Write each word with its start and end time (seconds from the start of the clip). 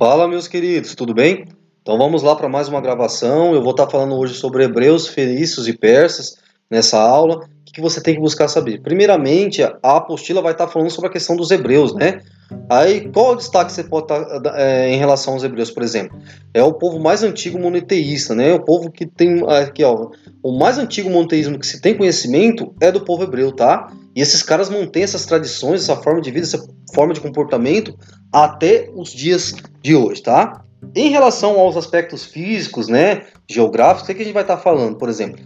Fala, 0.00 0.26
meus 0.26 0.48
queridos, 0.48 0.94
tudo 0.94 1.12
bem? 1.12 1.44
Então 1.82 1.98
vamos 1.98 2.22
lá 2.22 2.34
para 2.34 2.48
mais 2.48 2.68
uma 2.68 2.80
gravação. 2.80 3.52
Eu 3.54 3.60
vou 3.60 3.72
estar 3.72 3.86
falando 3.86 4.16
hoje 4.16 4.32
sobre 4.32 4.64
hebreus, 4.64 5.06
fenícios 5.06 5.68
e 5.68 5.76
persas 5.76 6.38
nessa 6.70 6.98
aula. 6.98 7.36
O 7.36 7.64
que 7.70 7.82
você 7.82 8.02
tem 8.02 8.14
que 8.14 8.20
buscar 8.22 8.48
saber? 8.48 8.80
Primeiramente, 8.80 9.62
a 9.62 9.76
apostila 9.82 10.40
vai 10.40 10.52
estar 10.52 10.68
falando 10.68 10.88
sobre 10.88 11.10
a 11.10 11.12
questão 11.12 11.36
dos 11.36 11.50
hebreus, 11.50 11.94
né? 11.94 12.22
Aí, 12.70 13.10
qual 13.10 13.32
o 13.32 13.36
destaque 13.36 13.70
você 13.70 13.84
pode 13.84 14.10
estar 14.10 14.58
é, 14.58 14.88
em 14.88 14.96
relação 14.96 15.34
aos 15.34 15.44
hebreus, 15.44 15.70
por 15.70 15.82
exemplo? 15.82 16.18
É 16.54 16.62
o 16.62 16.72
povo 16.72 16.98
mais 16.98 17.22
antigo 17.22 17.58
monoteísta, 17.58 18.34
né? 18.34 18.54
O 18.54 18.64
povo 18.64 18.90
que 18.90 19.04
tem 19.04 19.44
aqui, 19.50 19.84
ó, 19.84 20.08
o 20.42 20.58
mais 20.58 20.78
antigo 20.78 21.10
monoteísmo 21.10 21.58
que 21.58 21.66
se 21.66 21.78
tem 21.78 21.94
conhecimento 21.94 22.74
é 22.80 22.90
do 22.90 23.02
povo 23.02 23.24
hebreu, 23.24 23.52
tá? 23.52 23.92
E 24.14 24.20
esses 24.20 24.42
caras 24.42 24.68
mantêm 24.68 25.02
essas 25.02 25.24
tradições, 25.24 25.82
essa 25.82 25.96
forma 25.96 26.20
de 26.20 26.30
vida, 26.30 26.44
essa 26.44 26.66
forma 26.92 27.14
de 27.14 27.20
comportamento 27.20 27.96
até 28.32 28.90
os 28.94 29.12
dias 29.12 29.54
de 29.82 29.94
hoje, 29.94 30.22
tá? 30.22 30.64
Em 30.94 31.10
relação 31.10 31.58
aos 31.60 31.76
aspectos 31.76 32.24
físicos, 32.24 32.88
né, 32.88 33.22
geográficos, 33.48 34.02
o 34.02 34.14
que 34.14 34.22
a 34.22 34.24
gente 34.24 34.34
vai 34.34 34.42
estar 34.42 34.56
falando? 34.56 34.96
Por 34.96 35.08
exemplo, 35.08 35.38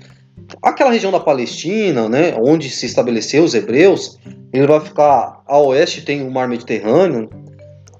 aquela 0.62 0.90
região 0.90 1.12
da 1.12 1.20
Palestina, 1.20 2.08
né, 2.08 2.34
onde 2.38 2.70
se 2.70 2.86
estabeleceu 2.86 3.44
os 3.44 3.54
hebreus, 3.54 4.18
ele 4.52 4.66
vai 4.66 4.80
ficar 4.80 5.42
a 5.46 5.58
oeste 5.58 6.02
tem 6.02 6.22
o 6.22 6.30
mar 6.30 6.48
Mediterrâneo, 6.48 7.28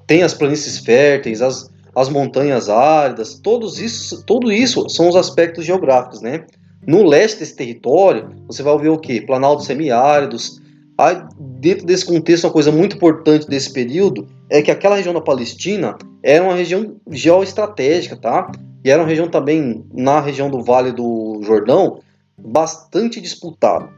tem 0.07 0.23
as 0.23 0.33
planícies 0.33 0.79
férteis, 0.79 1.43
as, 1.43 1.71
as 1.95 2.09
montanhas 2.09 2.69
áridas, 2.69 3.35
todos 3.43 3.81
isso, 3.81 4.25
tudo 4.25 4.53
isso 4.53 4.89
são 4.89 5.09
os 5.09 5.17
aspectos 5.17 5.65
geográficos, 5.65 6.21
né? 6.21 6.45
No 6.87 7.03
leste 7.03 7.39
desse 7.39 7.57
território, 7.57 8.31
você 8.47 8.63
vai 8.63 8.77
ver 8.79 8.91
o 8.91 8.99
quê? 8.99 9.21
Planaltos 9.21 9.67
semiáridos. 9.67 10.61
Aí, 10.99 11.23
dentro 11.39 11.87
desse 11.87 12.05
contexto, 12.05 12.45
uma 12.45 12.53
coisa 12.53 12.71
muito 12.71 12.97
importante 12.97 13.49
desse 13.49 13.73
período 13.73 14.29
é 14.51 14.63
que 14.63 14.71
aquela 14.71 14.97
região 14.97 15.15
da 15.15 15.21
Palestina 15.21 15.97
era 16.23 16.45
uma 16.45 16.55
região 16.55 16.97
geoestratégica, 17.11 18.17
tá? 18.17 18.51
E 18.85 18.91
era 18.91 19.01
uma 19.01 19.09
região 19.09 19.29
também, 19.29 19.85
na 19.93 20.21
região 20.21 20.51
do 20.51 20.63
Vale 20.63 20.93
do 20.93 21.41
Jordão, 21.43 22.01
bastante 22.39 23.21
disputada 23.21 23.89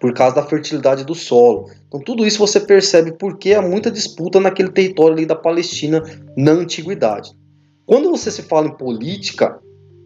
por 0.00 0.12
causa 0.12 0.34
da 0.34 0.42
fertilidade 0.42 1.04
do 1.04 1.14
solo. 1.14 1.70
Então 1.86 2.00
tudo 2.00 2.26
isso 2.26 2.40
você 2.40 2.58
percebe 2.58 3.12
porque 3.12 3.54
há 3.54 3.62
muita 3.62 3.88
disputa 3.88 4.40
naquele 4.40 4.70
território 4.70 5.12
ali 5.12 5.24
da 5.24 5.36
Palestina 5.36 6.02
na 6.36 6.50
antiguidade. 6.50 7.30
Quando 7.86 8.10
você 8.10 8.28
se 8.28 8.42
fala 8.42 8.66
em 8.66 8.76
política, 8.76 9.60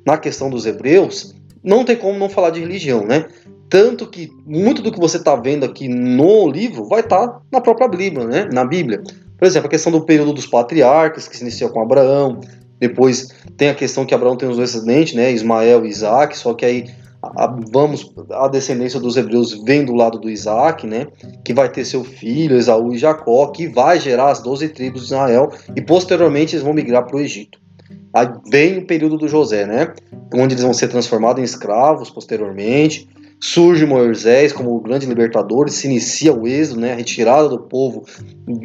na 0.06 0.18
questão 0.18 0.50
dos 0.50 0.66
hebreus, 0.66 1.34
não 1.66 1.84
tem 1.84 1.96
como 1.96 2.16
não 2.16 2.28
falar 2.28 2.50
de 2.50 2.60
religião, 2.60 3.04
né? 3.04 3.26
Tanto 3.68 4.06
que 4.06 4.30
muito 4.46 4.80
do 4.80 4.92
que 4.92 5.00
você 5.00 5.16
está 5.16 5.34
vendo 5.34 5.64
aqui 5.64 5.88
no 5.88 6.48
livro 6.48 6.84
vai 6.84 7.00
estar 7.00 7.26
tá 7.26 7.40
na 7.50 7.60
própria 7.60 7.88
Bíblia, 7.88 8.24
né? 8.24 8.48
Na 8.52 8.64
Bíblia. 8.64 9.02
Por 9.36 9.44
exemplo, 9.44 9.66
a 9.66 9.70
questão 9.70 9.90
do 9.90 10.02
período 10.02 10.32
dos 10.32 10.46
patriarcas, 10.46 11.26
que 11.26 11.36
se 11.36 11.42
inicia 11.42 11.68
com 11.68 11.80
Abraão. 11.80 12.40
Depois 12.78 13.28
tem 13.56 13.68
a 13.68 13.74
questão 13.74 14.06
que 14.06 14.14
Abraão 14.14 14.36
tem 14.36 14.48
os 14.48 14.56
dois 14.56 14.72
descendentes, 14.72 15.14
né? 15.14 15.32
Ismael 15.32 15.84
e 15.84 15.88
Isaac. 15.88 16.38
Só 16.38 16.54
que 16.54 16.64
aí 16.64 16.86
a, 17.20 17.52
vamos 17.72 18.12
a 18.30 18.46
descendência 18.46 19.00
dos 19.00 19.16
hebreus 19.16 19.60
vem 19.64 19.84
do 19.84 19.94
lado 19.94 20.20
do 20.20 20.30
Isaac, 20.30 20.86
né? 20.86 21.08
Que 21.44 21.52
vai 21.52 21.68
ter 21.68 21.84
seu 21.84 22.04
filho, 22.04 22.56
Esaú 22.56 22.92
e 22.92 22.98
Jacó, 22.98 23.48
que 23.48 23.66
vai 23.66 23.98
gerar 23.98 24.30
as 24.30 24.40
12 24.40 24.68
tribos 24.68 25.00
de 25.00 25.06
Israel. 25.08 25.50
E 25.74 25.82
posteriormente 25.82 26.54
eles 26.54 26.64
vão 26.64 26.72
migrar 26.72 27.04
para 27.04 27.16
o 27.16 27.20
Egito. 27.20 27.58
Aí 28.16 28.30
vem 28.50 28.78
o 28.78 28.86
período 28.86 29.18
do 29.18 29.28
José, 29.28 29.66
né? 29.66 29.92
Onde 30.32 30.54
eles 30.54 30.64
vão 30.64 30.72
ser 30.72 30.88
transformados 30.88 31.38
em 31.38 31.44
escravos 31.44 32.08
posteriormente. 32.08 33.06
Surge 33.38 33.84
Moisés 33.84 34.54
como 34.54 34.74
o 34.74 34.80
grande 34.80 35.04
libertador, 35.04 35.68
se 35.68 35.86
inicia 35.86 36.32
o 36.32 36.48
êxodo, 36.48 36.80
né? 36.80 36.92
A 36.94 36.96
retirada 36.96 37.46
do 37.46 37.58
povo 37.58 38.06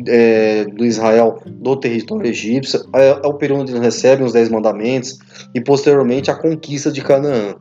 é, 0.07 0.63
do 0.63 0.85
Israel 0.85 1.41
do 1.45 1.75
território 1.75 2.29
egípcio. 2.29 2.79
É, 2.95 3.09
é 3.09 3.27
o 3.27 3.33
período 3.33 3.63
onde 3.63 3.73
eles 3.73 3.83
recebem 3.83 4.25
os 4.25 4.31
Dez 4.31 4.47
Mandamentos 4.47 5.19
e 5.53 5.59
posteriormente 5.59 6.31
a 6.31 6.35
conquista 6.35 6.89
de 6.89 7.01
Canaã. 7.01 7.55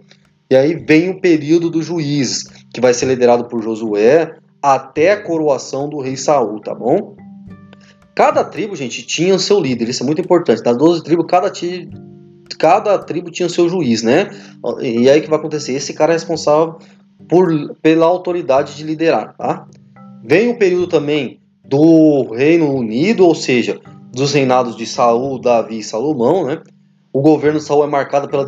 E 0.49 0.55
aí 0.55 0.77
vem 0.77 1.11
o 1.11 1.21
período 1.21 1.69
dos 1.69 1.87
juízes, 1.87 2.45
que 2.73 2.81
vai 2.81 2.95
ser 2.95 3.07
liderado 3.07 3.47
por 3.47 3.61
Josué 3.61 4.37
até 4.63 5.11
a 5.11 5.21
coroação 5.21 5.89
do 5.89 5.99
rei 5.99 6.17
Saul, 6.17 6.61
tá 6.61 6.73
bom? 6.73 7.17
Cada 8.21 8.45
tribo, 8.45 8.77
gente, 8.77 9.03
tinha 9.03 9.35
o 9.35 9.39
seu 9.39 9.59
líder, 9.59 9.89
isso 9.89 10.03
é 10.03 10.07
muito 10.07 10.21
importante. 10.21 10.63
Das 10.63 10.77
12 10.77 11.03
tribos, 11.03 11.25
cada, 11.27 11.51
cada 12.59 12.99
tribo 12.99 13.31
tinha 13.31 13.47
o 13.47 13.51
seu 13.51 13.67
juiz, 13.67 14.03
né? 14.03 14.29
E 14.83 15.09
aí 15.09 15.23
que 15.23 15.31
vai 15.31 15.39
acontecer? 15.39 15.73
Esse 15.73 15.95
cara 15.95 16.13
é 16.13 16.17
responsável 16.17 16.77
por, 17.27 17.75
pela 17.81 18.05
autoridade 18.05 18.77
de 18.77 18.85
liderar, 18.85 19.35
tá? 19.39 19.67
Vem 20.23 20.51
o 20.51 20.59
período 20.59 20.87
também 20.87 21.41
do 21.65 22.31
Reino 22.35 22.71
Unido, 22.75 23.25
ou 23.25 23.35
seja, 23.35 23.81
dos 24.13 24.35
reinados 24.35 24.77
de 24.77 24.85
Saul, 24.85 25.41
Davi 25.41 25.79
e 25.79 25.83
Salomão, 25.83 26.47
né? 26.47 26.61
O 27.15 27.23
governo 27.23 27.59
de 27.59 27.65
Saul 27.65 27.85
é 27.85 27.87
marcado 27.87 28.29
pela, 28.29 28.45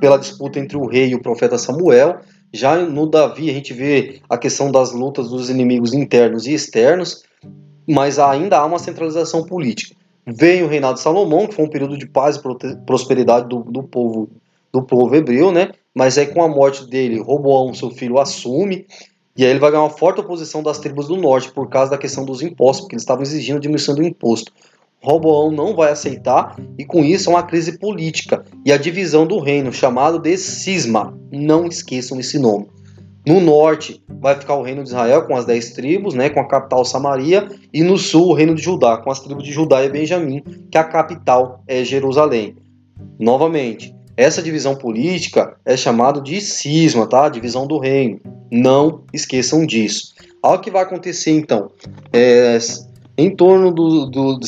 pela 0.00 0.18
disputa 0.18 0.60
entre 0.60 0.76
o 0.76 0.86
rei 0.86 1.08
e 1.08 1.16
o 1.16 1.20
profeta 1.20 1.58
Samuel. 1.58 2.20
Já 2.52 2.76
no 2.76 3.10
Davi 3.10 3.50
a 3.50 3.54
gente 3.54 3.74
vê 3.74 4.20
a 4.30 4.38
questão 4.38 4.70
das 4.70 4.92
lutas 4.92 5.30
dos 5.30 5.50
inimigos 5.50 5.92
internos 5.94 6.46
e 6.46 6.54
externos 6.54 7.24
mas 7.86 8.18
ainda 8.18 8.58
há 8.58 8.64
uma 8.64 8.78
centralização 8.78 9.44
política. 9.44 9.94
Vem 10.26 10.62
o 10.62 10.68
reinado 10.68 10.94
de 10.94 11.00
Salomão, 11.00 11.46
que 11.46 11.54
foi 11.54 11.64
um 11.64 11.70
período 11.70 11.96
de 11.96 12.06
paz 12.06 12.36
e 12.36 12.76
prosperidade 12.84 13.48
do, 13.48 13.60
do 13.62 13.82
povo 13.82 14.28
do 14.72 14.82
povo 14.82 15.14
hebreu, 15.14 15.50
né? 15.50 15.70
Mas 15.94 16.18
aí 16.18 16.26
com 16.26 16.42
a 16.42 16.48
morte 16.48 16.84
dele, 16.86 17.18
Roboão, 17.18 17.72
seu 17.72 17.90
filho, 17.90 18.18
assume 18.18 18.86
e 19.36 19.44
aí 19.44 19.50
ele 19.50 19.58
vai 19.58 19.70
ganhar 19.70 19.82
uma 19.82 19.90
forte 19.90 20.20
oposição 20.20 20.62
das 20.62 20.78
tribos 20.78 21.08
do 21.08 21.16
norte 21.16 21.52
por 21.52 21.68
causa 21.68 21.90
da 21.90 21.98
questão 21.98 22.24
dos 22.24 22.40
impostos, 22.40 22.82
porque 22.82 22.94
eles 22.94 23.02
estavam 23.02 23.22
exigindo 23.22 23.56
a 23.56 23.60
diminuição 23.60 23.94
do 23.94 24.02
imposto. 24.02 24.50
Roboão 25.02 25.52
não 25.52 25.76
vai 25.76 25.92
aceitar 25.92 26.56
e 26.78 26.84
com 26.86 27.04
isso 27.04 27.28
é 27.28 27.34
uma 27.34 27.42
crise 27.42 27.78
política 27.78 28.44
e 28.64 28.72
a 28.72 28.78
divisão 28.78 29.26
do 29.26 29.38
reino, 29.38 29.72
chamado 29.72 30.18
de 30.18 30.36
cisma. 30.38 31.16
Não 31.30 31.66
esqueçam 31.66 32.18
esse 32.18 32.38
nome. 32.38 32.66
No 33.26 33.40
norte 33.40 34.00
vai 34.08 34.38
ficar 34.38 34.54
o 34.54 34.62
reino 34.62 34.84
de 34.84 34.90
Israel 34.90 35.26
com 35.26 35.36
as 35.36 35.44
dez 35.44 35.72
tribos, 35.72 36.14
né, 36.14 36.30
com 36.30 36.38
a 36.38 36.46
capital 36.46 36.84
Samaria, 36.84 37.48
e 37.72 37.82
no 37.82 37.98
sul 37.98 38.28
o 38.28 38.32
reino 38.32 38.54
de 38.54 38.62
Judá, 38.62 38.98
com 38.98 39.10
as 39.10 39.18
tribos 39.18 39.42
de 39.42 39.52
Judá 39.52 39.84
e 39.84 39.90
Benjamim, 39.90 40.42
que 40.70 40.78
a 40.78 40.84
capital 40.84 41.62
é 41.66 41.82
Jerusalém. 41.82 42.56
Novamente, 43.18 43.92
essa 44.16 44.40
divisão 44.40 44.76
política 44.76 45.56
é 45.64 45.76
chamada 45.76 46.20
de 46.20 46.40
cisma, 46.40 47.06
tá? 47.06 47.28
Divisão 47.28 47.66
do 47.66 47.78
reino. 47.78 48.20
Não 48.50 49.04
esqueçam 49.12 49.66
disso. 49.66 50.14
Algo 50.40 50.62
que 50.62 50.70
vai 50.70 50.84
acontecer 50.84 51.32
então 51.32 51.72
é, 52.12 52.58
em 53.18 53.34
torno 53.34 53.72
do, 53.72 54.06
do, 54.06 54.38
do, 54.38 54.46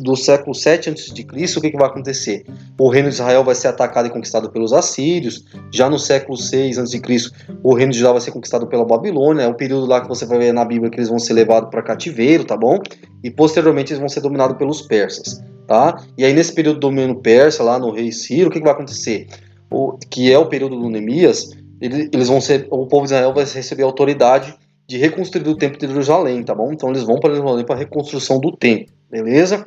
do 0.00 0.16
século 0.16 0.54
7 0.54 0.90
a.C., 0.90 1.58
o 1.58 1.60
que, 1.62 1.70
que 1.70 1.78
vai 1.78 1.86
acontecer? 1.86 2.44
O 2.78 2.90
reino 2.90 3.08
de 3.08 3.14
Israel 3.14 3.42
vai 3.42 3.54
ser 3.54 3.68
atacado 3.68 4.06
e 4.06 4.10
conquistado 4.10 4.50
pelos 4.50 4.74
assírios. 4.74 5.44
Já 5.72 5.88
no 5.88 5.98
século 5.98 6.36
6 6.36 6.78
a.C., 6.78 7.00
o 7.62 7.74
reino 7.74 7.92
de 7.92 7.98
Judá 7.98 8.12
vai 8.12 8.20
ser 8.20 8.32
conquistado 8.32 8.66
pela 8.66 8.84
Babilônia. 8.84 9.44
É 9.44 9.48
o 9.48 9.54
período 9.54 9.86
lá 9.86 10.02
que 10.02 10.08
você 10.08 10.26
vai 10.26 10.38
ver 10.38 10.52
na 10.52 10.64
Bíblia 10.64 10.90
que 10.90 10.98
eles 10.98 11.08
vão 11.08 11.18
ser 11.18 11.32
levados 11.32 11.70
para 11.70 11.82
cativeiro, 11.82 12.44
tá 12.44 12.56
bom? 12.56 12.78
E 13.24 13.30
posteriormente 13.30 13.92
eles 13.92 14.00
vão 14.00 14.10
ser 14.10 14.20
dominados 14.20 14.58
pelos 14.58 14.82
persas, 14.82 15.42
tá? 15.66 16.02
E 16.18 16.24
aí 16.24 16.34
nesse 16.34 16.52
período 16.52 16.76
do 16.76 16.80
domínio 16.80 17.14
persa, 17.16 17.62
lá 17.62 17.78
no 17.78 17.90
rei 17.90 18.12
Ciro, 18.12 18.50
o 18.50 18.52
que, 18.52 18.58
que 18.58 18.64
vai 18.64 18.74
acontecer? 18.74 19.26
O, 19.70 19.96
que 20.10 20.30
é 20.30 20.38
o 20.38 20.46
período 20.46 20.78
do 20.78 20.90
Neemias, 20.90 21.50
eles 21.80 22.28
vão 22.28 22.42
ser, 22.42 22.68
o 22.70 22.86
povo 22.86 23.06
de 23.06 23.12
Israel 23.12 23.32
vai 23.32 23.44
receber 23.44 23.82
autoridade 23.82 24.54
de 24.86 24.98
reconstruir 24.98 25.48
o 25.48 25.56
templo 25.56 25.78
de 25.78 25.86
Jerusalém, 25.86 26.42
tá 26.42 26.54
bom? 26.54 26.72
Então 26.72 26.90
eles 26.90 27.02
vão 27.02 27.18
para 27.18 27.34
Jerusalém 27.34 27.64
para 27.64 27.74
a 27.74 27.78
reconstrução 27.78 28.38
do 28.38 28.52
templo, 28.56 28.94
beleza? 29.10 29.66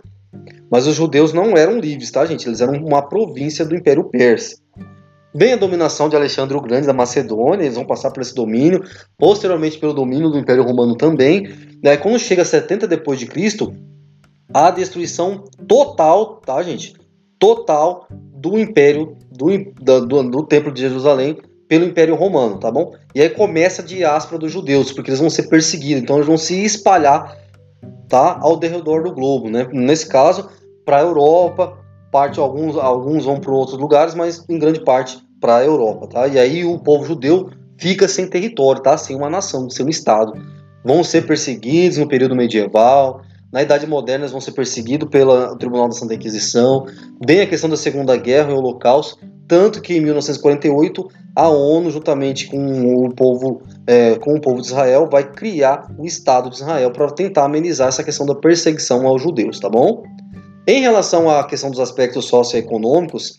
Mas 0.71 0.87
os 0.87 0.95
judeus 0.95 1.33
não 1.33 1.57
eram 1.57 1.79
livres, 1.79 2.11
tá, 2.11 2.25
gente? 2.25 2.47
Eles 2.47 2.61
eram 2.61 2.73
uma 2.73 3.01
província 3.01 3.65
do 3.65 3.75
Império 3.75 4.05
Persa. 4.05 4.57
Vem 5.33 5.53
a 5.53 5.57
dominação 5.57 6.09
de 6.09 6.15
Alexandre 6.15 6.55
o 6.55 6.61
Grande 6.61 6.87
da 6.87 6.93
Macedônia, 6.93 7.63
eles 7.63 7.75
vão 7.75 7.85
passar 7.85 8.11
por 8.11 8.21
esse 8.21 8.33
domínio, 8.33 8.83
posteriormente 9.17 9.77
pelo 9.77 9.93
domínio 9.93 10.29
do 10.29 10.39
Império 10.39 10.63
Romano 10.63 10.95
também. 10.95 11.47
Né? 11.83 11.97
Quando 11.97 12.17
chega 12.17 12.41
a 12.41 12.45
70 12.45 12.87
depois 12.87 13.19
de 13.19 13.27
Cristo, 13.27 13.73
a 14.53 14.71
destruição 14.71 15.43
total, 15.67 16.37
tá, 16.37 16.61
gente? 16.63 16.95
Total 17.37 18.07
do 18.09 18.57
Império 18.57 19.17
do, 19.31 20.01
do, 20.01 20.23
do 20.23 20.43
Templo 20.47 20.71
de 20.71 20.81
Jerusalém 20.81 21.37
pelo 21.69 21.85
Império 21.85 22.15
Romano, 22.15 22.59
tá 22.59 22.71
bom? 22.71 22.95
E 23.13 23.21
aí 23.21 23.29
começa 23.29 23.83
a 23.83 23.85
diáspora 23.85 24.39
dos 24.39 24.51
judeus, 24.51 24.91
porque 24.91 25.11
eles 25.11 25.19
vão 25.19 25.29
ser 25.29 25.43
perseguidos, 25.43 26.01
então 26.01 26.15
eles 26.15 26.25
vão 26.25 26.37
se 26.37 26.65
espalhar, 26.65 27.37
tá, 28.09 28.39
ao 28.41 28.59
redor 28.59 29.03
do 29.03 29.13
globo, 29.13 29.51
né? 29.51 29.67
Nesse 29.71 30.07
caso, 30.09 30.49
para 30.83 30.97
a 30.97 31.01
Europa, 31.01 31.77
parte 32.11 32.39
alguns 32.39 32.75
alguns 32.75 33.23
vão 33.23 33.39
para 33.39 33.53
outros 33.53 33.77
lugares, 33.77 34.15
mas 34.15 34.43
em 34.49 34.57
grande 34.57 34.83
parte 34.83 35.19
para 35.39 35.57
a 35.57 35.63
Europa, 35.63 36.07
tá? 36.07 36.27
E 36.27 36.39
aí 36.39 36.65
o 36.65 36.79
povo 36.79 37.05
judeu 37.05 37.51
fica 37.77 38.07
sem 38.07 38.27
território, 38.27 38.81
tá? 38.81 38.97
Sem 38.97 39.15
uma 39.15 39.29
nação, 39.29 39.69
sem 39.69 39.85
um 39.85 39.89
estado. 39.89 40.33
Vão 40.83 41.03
ser 41.03 41.27
perseguidos 41.27 41.99
no 41.99 42.07
período 42.07 42.35
medieval, 42.35 43.21
na 43.51 43.63
Idade 43.63 43.87
Moderna 43.87 44.23
eles 44.23 44.31
vão 44.31 44.41
ser 44.41 44.51
perseguidos 44.51 45.09
pelo 45.09 45.55
Tribunal 45.57 45.87
da 45.87 45.95
Santa 45.95 46.13
Inquisição. 46.13 46.85
Vem 47.25 47.41
a 47.41 47.47
questão 47.47 47.69
da 47.69 47.77
Segunda 47.77 48.15
Guerra 48.15 48.51
e 48.51 48.53
o 48.53 48.57
Holocausto, 48.57 49.17
tanto 49.49 49.81
que 49.81 49.95
em 49.95 49.99
1948 49.99 51.09
a 51.35 51.49
ONU, 51.49 51.89
juntamente 51.89 52.47
com 52.47 53.05
o 53.05 53.13
povo, 53.13 53.63
é, 53.87 54.15
com 54.15 54.35
o 54.35 54.39
povo 54.39 54.61
de 54.61 54.67
Israel, 54.67 55.09
vai 55.11 55.23
criar 55.29 55.91
o 55.97 56.05
Estado 56.05 56.51
de 56.51 56.57
Israel 56.57 56.91
para 56.91 57.09
tentar 57.09 57.45
amenizar 57.45 57.87
essa 57.87 58.03
questão 58.03 58.27
da 58.27 58.35
perseguição 58.35 59.07
aos 59.07 59.23
judeus, 59.23 59.59
tá 59.59 59.67
bom? 59.67 60.03
Em 60.67 60.81
relação 60.81 61.27
à 61.27 61.43
questão 61.45 61.71
dos 61.71 61.79
aspectos 61.79 62.25
socioeconômicos, 62.25 63.35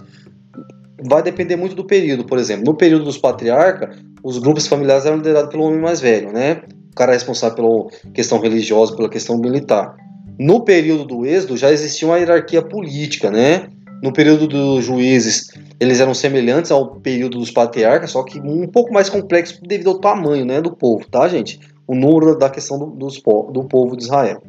vai 1.08 1.22
depender 1.22 1.54
muito 1.54 1.76
do 1.76 1.84
período. 1.84 2.24
Por 2.24 2.38
exemplo, 2.38 2.64
no 2.64 2.74
período 2.74 3.04
dos 3.04 3.16
patriarcas, 3.16 3.96
os 4.24 4.38
grupos 4.38 4.66
familiares 4.66 5.06
eram 5.06 5.18
liderados 5.18 5.50
pelo 5.50 5.62
homem 5.62 5.78
mais 5.78 6.00
velho, 6.00 6.32
né? 6.32 6.62
O 6.90 6.94
cara 6.96 7.12
é 7.12 7.14
responsável 7.14 7.56
pela 7.56 8.12
questão 8.12 8.40
religiosa, 8.40 8.96
pela 8.96 9.08
questão 9.08 9.38
militar. 9.38 9.94
No 10.40 10.64
período 10.64 11.04
do 11.04 11.24
êxodo 11.24 11.56
já 11.56 11.70
existia 11.70 12.08
uma 12.08 12.18
hierarquia 12.18 12.62
política, 12.62 13.30
né? 13.30 13.68
No 14.02 14.12
período 14.12 14.46
dos 14.46 14.84
juízes, 14.84 15.48
eles 15.78 16.00
eram 16.00 16.14
semelhantes 16.14 16.70
ao 16.70 16.96
período 16.96 17.38
dos 17.38 17.50
patriarcas, 17.50 18.10
só 18.10 18.22
que 18.22 18.40
um 18.40 18.66
pouco 18.66 18.92
mais 18.92 19.10
complexo 19.10 19.60
devido 19.62 19.90
ao 19.90 19.98
tamanho, 19.98 20.44
né, 20.44 20.60
do 20.60 20.74
povo, 20.74 21.06
tá, 21.08 21.28
gente? 21.28 21.60
O 21.86 21.94
número 21.94 22.38
da 22.38 22.48
questão 22.48 22.78
do, 22.78 22.86
dos, 22.86 23.20
do 23.52 23.64
povo 23.64 23.96
de 23.96 24.04
Israel. 24.04 24.42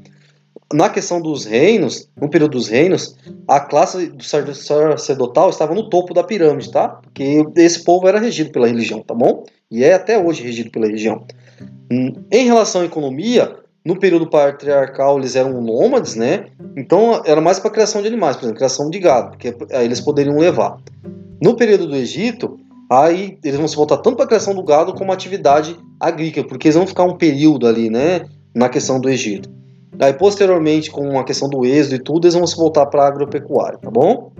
Na 0.73 0.89
questão 0.89 1.21
dos 1.21 1.43
reinos, 1.43 2.07
no 2.19 2.29
período 2.29 2.51
dos 2.51 2.69
reinos, 2.69 3.17
a 3.45 3.59
classe 3.59 4.07
do 4.07 4.23
sacerdotal 4.23 5.49
estava 5.49 5.75
no 5.75 5.89
topo 5.89 6.13
da 6.13 6.23
pirâmide, 6.23 6.71
tá? 6.71 6.87
Porque 6.87 7.45
esse 7.57 7.83
povo 7.83 8.07
era 8.07 8.19
regido 8.19 8.51
pela 8.51 8.67
religião, 8.67 9.01
tá 9.01 9.13
bom? 9.13 9.43
E 9.69 9.83
é 9.83 9.93
até 9.93 10.17
hoje 10.17 10.43
regido 10.43 10.71
pela 10.71 10.85
religião. 10.85 11.25
Hum, 11.91 12.13
em 12.31 12.45
relação 12.45 12.81
à 12.81 12.85
economia, 12.85 13.53
no 13.83 13.97
período 13.97 14.27
patriarcal 14.27 15.17
eles 15.17 15.35
eram 15.35 15.61
nômades, 15.61 16.15
né? 16.15 16.47
Então 16.77 17.21
era 17.25 17.41
mais 17.41 17.59
para 17.59 17.71
criação 17.71 18.01
de 18.01 18.07
animais, 18.07 18.35
por 18.35 18.43
exemplo, 18.43 18.57
criação 18.57 18.89
de 18.89 18.99
gado, 18.99 19.31
porque 19.31 19.55
aí 19.71 19.85
eles 19.85 19.99
poderiam 19.99 20.37
levar. 20.37 20.77
No 21.41 21.55
período 21.55 21.87
do 21.87 21.95
Egito, 21.95 22.59
aí 22.89 23.39
eles 23.43 23.57
vão 23.57 23.67
se 23.67 23.75
voltar 23.75 23.97
tanto 23.97 24.15
para 24.15 24.25
a 24.25 24.27
criação 24.27 24.53
do 24.53 24.63
gado 24.63 24.93
como 24.93 25.11
atividade 25.11 25.77
agrícola, 25.99 26.47
porque 26.47 26.67
eles 26.67 26.75
vão 26.75 26.85
ficar 26.85 27.03
um 27.03 27.17
período 27.17 27.67
ali, 27.67 27.89
né, 27.89 28.25
na 28.53 28.69
questão 28.69 28.99
do 28.99 29.09
Egito. 29.09 29.49
Aí 29.99 30.13
posteriormente, 30.13 30.89
com 30.91 31.19
a 31.19 31.23
questão 31.23 31.49
do 31.49 31.65
êxodo 31.65 31.95
e 31.95 31.99
tudo, 31.99 32.25
eles 32.25 32.35
vão 32.35 32.45
se 32.45 32.55
voltar 32.55 32.85
para 32.85 33.03
a 33.03 33.07
agropecuária, 33.07 33.79
tá 33.79 33.89
bom? 33.89 34.31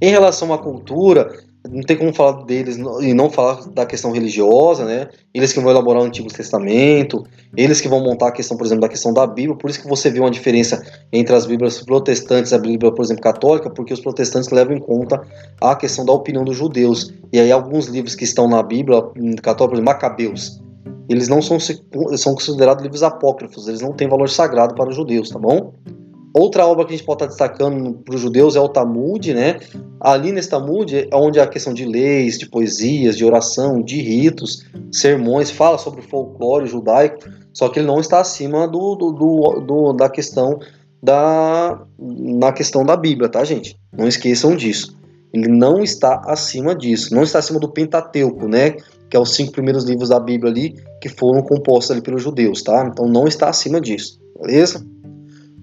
Em 0.00 0.10
relação 0.10 0.52
à 0.52 0.58
cultura, 0.58 1.32
não 1.70 1.82
tem 1.82 1.96
como 1.96 2.12
falar 2.12 2.42
deles 2.44 2.76
e 2.76 3.14
não 3.14 3.30
falar 3.30 3.68
da 3.68 3.86
questão 3.86 4.10
religiosa, 4.10 4.84
né? 4.84 5.08
Eles 5.32 5.52
que 5.52 5.60
vão 5.60 5.70
elaborar 5.70 6.02
o 6.02 6.04
Antigo 6.04 6.28
Testamento, 6.28 7.24
eles 7.56 7.80
que 7.80 7.88
vão 7.88 8.02
montar 8.02 8.28
a 8.28 8.32
questão, 8.32 8.56
por 8.56 8.66
exemplo, 8.66 8.82
da 8.82 8.88
questão 8.88 9.12
da 9.12 9.26
Bíblia, 9.26 9.56
por 9.56 9.70
isso 9.70 9.80
que 9.80 9.88
você 9.88 10.10
vê 10.10 10.18
uma 10.18 10.30
diferença 10.30 10.84
entre 11.12 11.34
as 11.34 11.46
Bíblias 11.46 11.80
protestantes 11.80 12.50
e 12.50 12.54
a 12.54 12.58
Bíblia, 12.58 12.90
por 12.90 13.04
exemplo, 13.04 13.22
católica, 13.22 13.70
porque 13.70 13.94
os 13.94 14.00
protestantes 14.00 14.50
levam 14.50 14.76
em 14.76 14.80
conta 14.80 15.22
a 15.60 15.76
questão 15.76 16.04
da 16.04 16.12
opinião 16.12 16.44
dos 16.44 16.56
judeus. 16.56 17.14
E 17.32 17.38
aí 17.38 17.52
alguns 17.52 17.86
livros 17.86 18.14
que 18.16 18.24
estão 18.24 18.48
na 18.48 18.62
Bíblia 18.62 19.00
católica, 19.40 19.68
por 19.68 19.74
exemplo, 19.74 19.84
Macabeus, 19.84 20.60
eles 21.08 21.28
não 21.28 21.40
são, 21.40 21.58
são 21.60 22.34
considerados 22.34 22.82
livros 22.82 23.02
apócrifos, 23.02 23.68
eles 23.68 23.80
não 23.80 23.92
têm 23.92 24.08
valor 24.08 24.28
sagrado 24.28 24.74
para 24.74 24.88
os 24.90 24.96
judeus, 24.96 25.30
tá 25.30 25.38
bom? 25.38 25.72
Outra 26.34 26.66
obra 26.66 26.86
que 26.86 26.94
a 26.94 26.96
gente 26.96 27.04
pode 27.04 27.22
estar 27.22 27.26
destacando 27.26 27.92
para 27.92 28.14
os 28.14 28.20
judeus 28.20 28.56
é 28.56 28.60
o 28.60 28.68
Talmud, 28.68 29.34
né? 29.34 29.60
Ali 30.00 30.32
nesse 30.32 30.48
Talmud 30.48 30.96
é 30.96 31.14
onde 31.14 31.38
a 31.38 31.46
questão 31.46 31.74
de 31.74 31.84
leis, 31.84 32.38
de 32.38 32.48
poesias, 32.48 33.16
de 33.16 33.24
oração, 33.24 33.82
de 33.82 34.00
ritos, 34.00 34.64
sermões, 34.90 35.50
fala 35.50 35.76
sobre 35.76 36.00
o 36.00 36.08
folclore 36.08 36.66
judaico, 36.66 37.18
só 37.52 37.68
que 37.68 37.78
ele 37.78 37.86
não 37.86 38.00
está 38.00 38.20
acima 38.20 38.66
do, 38.66 38.94
do, 38.94 39.12
do, 39.12 39.60
do 39.60 39.92
da 39.92 40.08
questão 40.08 40.58
da 41.02 41.82
na 41.98 42.52
questão 42.52 42.84
da 42.84 42.96
Bíblia, 42.96 43.28
tá, 43.28 43.44
gente? 43.44 43.78
Não 43.92 44.08
esqueçam 44.08 44.56
disso. 44.56 44.96
Ele 45.34 45.48
não 45.48 45.82
está 45.82 46.22
acima 46.26 46.74
disso, 46.74 47.14
não 47.14 47.22
está 47.22 47.40
acima 47.40 47.58
do 47.58 47.68
Pentateuco, 47.68 48.48
né? 48.48 48.76
Que 49.10 49.16
é 49.16 49.20
os 49.20 49.34
cinco 49.34 49.52
primeiros 49.52 49.84
livros 49.84 50.08
da 50.08 50.20
Bíblia 50.20 50.50
ali 50.50 50.76
que 51.00 51.10
foram 51.10 51.42
compostos 51.42 51.90
ali 51.90 52.00
pelos 52.00 52.22
judeus, 52.22 52.62
tá? 52.62 52.88
Então 52.90 53.06
não 53.06 53.26
está 53.26 53.48
acima 53.50 53.80
disso, 53.80 54.18
beleza? 54.40 54.86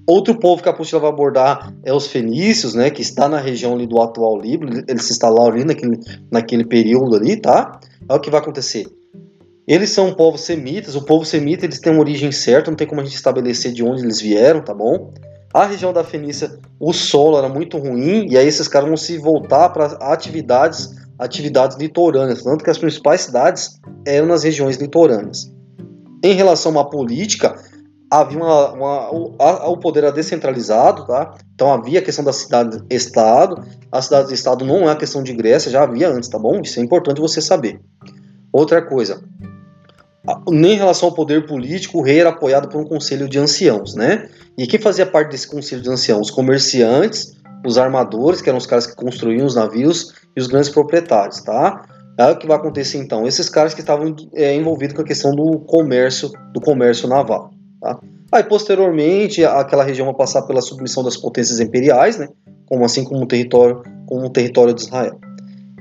Outro 0.09 0.39
povo 0.39 0.63
que 0.63 0.67
a 0.67 0.71
apostila 0.71 1.01
vai 1.01 1.11
abordar 1.11 1.71
é 1.83 1.93
os 1.93 2.07
fenícios, 2.07 2.73
né, 2.73 2.89
que 2.89 3.03
está 3.03 3.29
na 3.29 3.37
região 3.37 3.75
ali 3.75 3.85
do 3.85 4.01
atual 4.01 4.41
Líbano, 4.41 4.83
eles 4.87 5.03
se 5.03 5.11
instalaram 5.11 5.53
ali 5.53 5.63
naquele, 5.63 5.99
naquele 6.31 6.65
período 6.65 7.15
ali, 7.15 7.39
tá? 7.39 7.79
Olha 8.09 8.17
o 8.17 8.19
que 8.19 8.31
vai 8.31 8.39
acontecer. 8.39 8.87
Eles 9.67 9.91
são 9.91 10.11
povos 10.15 10.41
semitas, 10.41 10.95
o 10.95 11.05
povo 11.05 11.23
semita 11.23 11.63
eles 11.63 11.79
têm 11.79 11.93
uma 11.93 12.01
origem 12.01 12.31
certa, 12.31 12.71
não 12.71 12.75
tem 12.75 12.87
como 12.87 13.01
a 13.01 13.03
gente 13.03 13.13
estabelecer 13.13 13.71
de 13.71 13.83
onde 13.83 14.01
eles 14.01 14.19
vieram, 14.19 14.63
tá 14.63 14.73
bom? 14.73 15.13
A 15.53 15.65
região 15.65 15.93
da 15.93 16.03
Fenícia, 16.03 16.57
o 16.79 16.91
solo 16.91 17.37
era 17.37 17.47
muito 17.47 17.77
ruim, 17.77 18.25
e 18.31 18.35
aí 18.35 18.47
esses 18.47 18.67
caras 18.67 18.87
vão 18.87 18.97
se 18.97 19.15
voltar 19.19 19.69
para 19.69 19.85
atividades, 20.11 20.89
atividades 21.19 21.77
litorâneas, 21.77 22.41
tanto 22.41 22.63
que 22.63 22.71
as 22.71 22.79
principais 22.79 23.21
cidades 23.21 23.79
eram 24.07 24.25
nas 24.25 24.43
regiões 24.43 24.77
litorâneas. 24.77 25.53
Em 26.23 26.33
relação 26.33 26.79
à 26.79 26.83
política, 26.83 27.55
havia 28.09 28.37
uma, 28.37 28.71
uma 28.71 29.11
o, 29.11 29.35
o 29.71 29.77
poder 29.77 30.03
era 30.03 30.11
descentralizado, 30.11 31.05
tá? 31.05 31.35
Então 31.53 31.71
havia 31.73 31.99
a 31.99 32.01
questão 32.01 32.23
da 32.23 32.33
cidade-estado. 32.33 33.63
A 33.91 34.01
cidade-estado 34.01 34.65
não 34.65 34.89
é 34.89 34.91
a 34.91 34.95
questão 34.95 35.21
de 35.21 35.33
Grécia, 35.33 35.71
já 35.71 35.83
havia 35.83 36.09
antes, 36.09 36.29
tá 36.29 36.39
bom? 36.39 36.59
Isso 36.61 36.79
é 36.79 36.83
importante 36.83 37.21
você 37.21 37.41
saber. 37.41 37.79
Outra 38.51 38.81
coisa, 38.81 39.21
em 40.47 40.75
relação 40.75 41.09
ao 41.09 41.15
poder 41.15 41.45
político, 41.45 41.99
o 41.99 42.01
rei 42.01 42.19
era 42.19 42.29
apoiado 42.29 42.67
por 42.67 42.81
um 42.81 42.85
conselho 42.85 43.29
de 43.29 43.37
anciãos, 43.39 43.95
né? 43.95 44.27
E 44.57 44.67
quem 44.67 44.79
fazia 44.79 45.05
parte 45.05 45.31
desse 45.31 45.47
conselho 45.47 45.81
de 45.81 45.89
anciãos? 45.89 46.27
Os 46.27 46.31
comerciantes, 46.31 47.35
os 47.65 47.77
armadores, 47.77 48.41
que 48.41 48.49
eram 48.49 48.57
os 48.57 48.65
caras 48.65 48.87
que 48.87 48.95
construíam 48.95 49.45
os 49.45 49.55
navios, 49.55 50.13
e 50.35 50.39
os 50.39 50.47
grandes 50.47 50.69
proprietários, 50.69 51.41
tá? 51.41 51.85
É 52.17 52.31
o 52.31 52.37
que 52.37 52.47
vai 52.47 52.57
acontecer 52.57 52.97
então. 52.97 53.25
Esses 53.25 53.49
caras 53.49 53.73
que 53.73 53.81
estavam 53.81 54.15
é, 54.33 54.53
envolvidos 54.53 54.95
com 54.95 55.01
a 55.01 55.05
questão 55.05 55.33
do 55.33 55.59
comércio, 55.59 56.31
do 56.53 56.59
comércio 56.59 57.07
naval. 57.07 57.51
Tá? 57.81 57.99
Aí, 58.31 58.43
posteriormente, 58.43 59.43
aquela 59.43 59.83
região 59.83 60.05
vai 60.05 60.15
passar 60.15 60.43
pela 60.43 60.61
submissão 60.61 61.03
das 61.03 61.17
potências 61.17 61.59
imperiais, 61.59 62.17
né? 62.17 62.27
como 62.69 62.85
assim 62.85 63.03
como 63.03 63.23
o 63.23 63.27
território, 63.27 63.81
como 64.05 64.27
o 64.27 64.29
território 64.29 64.73
de 64.73 64.81
Israel. 64.81 65.19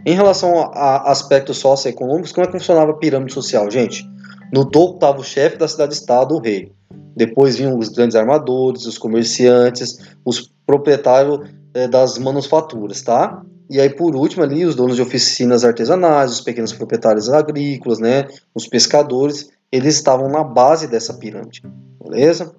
Em 0.06 0.14
relação 0.14 0.70
a 0.72 1.10
aspectos 1.10 1.58
socioeconômicos, 1.58 2.32
como 2.32 2.46
é 2.46 2.50
que 2.50 2.58
funcionava 2.58 2.92
a 2.92 2.94
pirâmide 2.94 3.34
social, 3.34 3.70
gente? 3.70 4.08
No 4.52 4.64
topo 4.64 4.94
estava 4.94 5.20
o 5.20 5.24
chefe 5.24 5.58
da 5.58 5.68
cidade-estado, 5.68 6.34
o 6.34 6.40
rei. 6.40 6.72
Depois 7.14 7.56
vinham 7.56 7.78
os 7.78 7.90
grandes 7.90 8.16
armadores, 8.16 8.86
os 8.86 8.96
comerciantes, 8.96 9.98
os 10.24 10.50
proprietários 10.64 11.40
é, 11.74 11.86
das 11.86 12.16
manufaturas, 12.18 13.02
tá? 13.02 13.42
E 13.68 13.78
aí, 13.78 13.90
por 13.90 14.16
último, 14.16 14.42
ali, 14.42 14.64
os 14.64 14.74
donos 14.74 14.96
de 14.96 15.02
oficinas 15.02 15.62
artesanais, 15.62 16.32
os 16.32 16.40
pequenos 16.40 16.72
proprietários 16.72 17.28
agrícolas, 17.28 17.98
né? 17.98 18.26
Os 18.54 18.66
pescadores 18.66 19.50
eles 19.70 19.94
estavam 19.94 20.28
na 20.28 20.42
base 20.42 20.86
dessa 20.86 21.14
pirâmide, 21.14 21.62
beleza? 22.02 22.54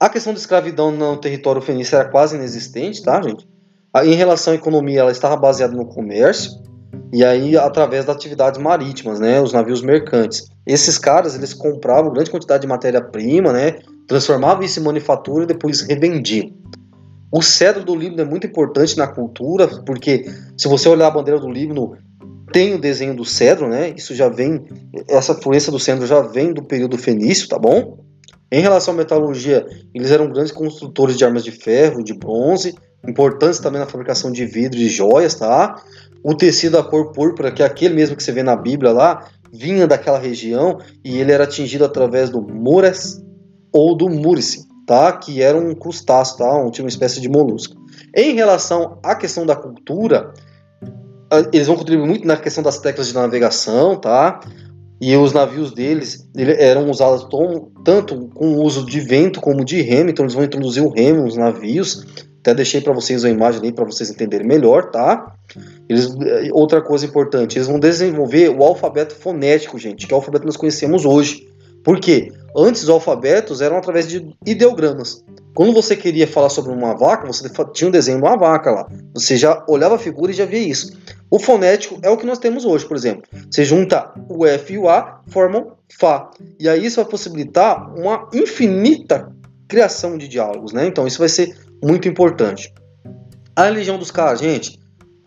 A 0.00 0.08
questão 0.08 0.32
da 0.32 0.38
escravidão 0.38 0.90
no 0.90 1.16
território 1.16 1.60
fenício 1.60 1.96
era 1.96 2.08
quase 2.08 2.36
inexistente, 2.36 3.02
tá, 3.02 3.20
gente? 3.20 3.46
Em 4.04 4.14
relação 4.14 4.52
à 4.52 4.56
economia, 4.56 5.00
ela 5.00 5.10
estava 5.10 5.36
baseada 5.36 5.74
no 5.74 5.86
comércio 5.86 6.52
e 7.12 7.24
aí 7.24 7.56
através 7.56 8.04
das 8.04 8.16
atividades 8.16 8.60
marítimas, 8.60 9.18
né, 9.18 9.40
os 9.40 9.52
navios 9.52 9.82
mercantes. 9.82 10.46
Esses 10.66 10.98
caras, 10.98 11.34
eles 11.34 11.52
compravam 11.52 12.12
grande 12.12 12.30
quantidade 12.30 12.62
de 12.62 12.68
matéria-prima, 12.68 13.52
né, 13.52 13.78
transformavam 14.06 14.62
isso 14.62 14.78
em 14.78 14.84
manufatura 14.84 15.44
e 15.44 15.48
depois 15.48 15.80
revendiam. 15.80 16.50
O 17.30 17.42
cedro 17.42 17.84
do 17.84 17.94
Líbano 17.94 18.22
é 18.22 18.24
muito 18.24 18.46
importante 18.46 18.96
na 18.96 19.06
cultura, 19.06 19.68
porque 19.84 20.24
se 20.56 20.68
você 20.68 20.88
olhar 20.88 21.08
a 21.08 21.10
bandeira 21.10 21.38
do 21.40 21.50
Líbano, 21.50 21.96
tem 22.52 22.74
o 22.74 22.80
desenho 22.80 23.14
do 23.14 23.24
cedro, 23.24 23.68
né? 23.68 23.92
Isso 23.96 24.14
já 24.14 24.28
vem, 24.28 24.64
essa 25.08 25.34
fluência 25.34 25.70
do 25.70 25.78
cedro 25.78 26.06
já 26.06 26.20
vem 26.20 26.52
do 26.52 26.62
período 26.62 26.96
fenício, 26.98 27.48
tá 27.48 27.58
bom? 27.58 27.98
Em 28.50 28.60
relação 28.60 28.94
à 28.94 28.96
metalurgia, 28.96 29.66
eles 29.94 30.10
eram 30.10 30.30
grandes 30.30 30.52
construtores 30.52 31.16
de 31.16 31.24
armas 31.24 31.44
de 31.44 31.50
ferro, 31.50 32.02
de 32.02 32.14
bronze, 32.14 32.74
importantes 33.06 33.58
também 33.58 33.80
na 33.80 33.86
fabricação 33.86 34.32
de 34.32 34.46
vidro 34.46 34.78
e 34.78 34.88
joias, 34.88 35.34
tá? 35.34 35.76
O 36.24 36.34
tecido 36.34 36.72
da 36.72 36.82
cor 36.82 37.12
púrpura, 37.12 37.52
que 37.52 37.62
é 37.62 37.66
aquele 37.66 37.94
mesmo 37.94 38.16
que 38.16 38.22
você 38.22 38.32
vê 38.32 38.42
na 38.42 38.56
Bíblia 38.56 38.90
lá, 38.90 39.28
vinha 39.52 39.86
daquela 39.86 40.18
região 40.18 40.78
e 41.04 41.18
ele 41.18 41.32
era 41.32 41.44
atingido 41.44 41.84
através 41.84 42.30
do 42.30 42.40
muras 42.40 43.22
ou 43.72 43.94
do 43.96 44.08
murici, 44.08 44.66
tá? 44.86 45.12
Que 45.12 45.42
era 45.42 45.56
um 45.56 45.74
crustáceo, 45.74 46.38
tá? 46.38 46.56
Um, 46.56 46.70
tinha 46.70 46.84
uma 46.84 46.90
espécie 46.90 47.20
de 47.20 47.28
molusco. 47.28 47.76
Em 48.16 48.34
relação 48.34 48.98
à 49.02 49.14
questão 49.14 49.44
da 49.44 49.54
cultura, 49.54 50.32
eles 51.52 51.66
vão 51.66 51.76
contribuir 51.76 52.06
muito 52.06 52.26
na 52.26 52.36
questão 52.36 52.62
das 52.62 52.78
teclas 52.78 53.08
de 53.08 53.14
navegação, 53.14 53.96
tá? 53.96 54.40
E 55.00 55.16
os 55.16 55.32
navios 55.32 55.72
deles 55.72 56.28
eram 56.36 56.90
usados 56.90 57.26
tanto 57.84 58.28
com 58.34 58.54
o 58.54 58.62
uso 58.62 58.84
de 58.84 59.00
vento 59.00 59.40
como 59.40 59.64
de 59.64 59.80
remo, 59.80 60.10
então 60.10 60.24
eles 60.24 60.34
vão 60.34 60.44
introduzir 60.44 60.82
o 60.82 60.90
remo 60.90 61.22
nos 61.22 61.36
navios. 61.36 62.04
Até 62.40 62.54
deixei 62.54 62.80
para 62.80 62.92
vocês 62.92 63.24
a 63.24 63.30
imagem 63.30 63.60
aí 63.62 63.72
para 63.72 63.84
vocês 63.84 64.10
entenderem 64.10 64.46
melhor, 64.46 64.90
tá? 64.90 65.34
Eles, 65.88 66.08
outra 66.52 66.80
coisa 66.80 67.06
importante, 67.06 67.58
eles 67.58 67.68
vão 67.68 67.78
desenvolver 67.78 68.48
o 68.48 68.62
alfabeto 68.62 69.14
fonético, 69.14 69.78
gente, 69.78 70.06
que 70.06 70.12
é 70.12 70.16
o 70.16 70.18
alfabeto 70.18 70.42
que 70.42 70.46
nós 70.46 70.56
conhecemos 70.56 71.04
hoje. 71.04 71.48
Por 71.88 72.00
quê? 72.00 72.30
Antes 72.54 72.82
os 72.82 72.90
alfabetos 72.90 73.62
eram 73.62 73.78
através 73.78 74.06
de 74.06 74.36
ideogramas. 74.44 75.24
Quando 75.54 75.72
você 75.72 75.96
queria 75.96 76.28
falar 76.28 76.50
sobre 76.50 76.70
uma 76.70 76.94
vaca, 76.94 77.26
você 77.26 77.48
tinha 77.72 77.88
um 77.88 77.90
desenho 77.90 78.18
de 78.18 78.24
uma 78.24 78.36
vaca 78.36 78.70
lá. 78.70 78.86
Você 79.14 79.38
já 79.38 79.64
olhava 79.66 79.94
a 79.94 79.98
figura 79.98 80.30
e 80.30 80.34
já 80.34 80.44
via 80.44 80.58
isso. 80.58 80.92
O 81.30 81.38
fonético 81.38 81.98
é 82.02 82.10
o 82.10 82.18
que 82.18 82.26
nós 82.26 82.38
temos 82.38 82.66
hoje, 82.66 82.84
por 82.84 82.94
exemplo. 82.94 83.22
Você 83.50 83.64
junta 83.64 84.12
o 84.28 84.44
F 84.44 84.74
e 84.74 84.76
o 84.76 84.86
A, 84.86 85.22
formam 85.28 85.78
Fá. 85.98 86.30
E 86.60 86.68
aí 86.68 86.84
isso 86.84 86.96
vai 86.96 87.06
possibilitar 87.06 87.90
uma 87.98 88.28
infinita 88.34 89.32
criação 89.66 90.18
de 90.18 90.28
diálogos, 90.28 90.74
né? 90.74 90.86
Então 90.86 91.06
isso 91.06 91.18
vai 91.18 91.30
ser 91.30 91.56
muito 91.82 92.06
importante. 92.06 92.70
A 93.56 93.64
religião 93.64 93.96
dos 93.96 94.10
caras, 94.10 94.40
gente, 94.40 94.77